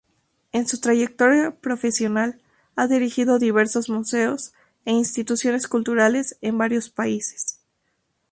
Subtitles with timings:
[0.51, 2.41] En su trayectoria profesional
[2.75, 4.51] ha dirigido diversos museos
[4.83, 7.59] e instituciones culturales en varios países.